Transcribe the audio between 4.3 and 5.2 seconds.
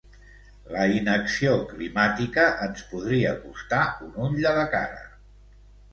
de la cara.